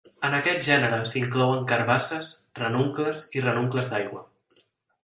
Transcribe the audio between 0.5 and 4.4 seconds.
gènere s'hi inclouen carbasses, ranuncles i ranuncles d'aigua.